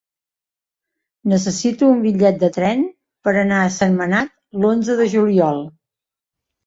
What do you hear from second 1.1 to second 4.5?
Necessito un bitllet de tren per anar a Sentmenat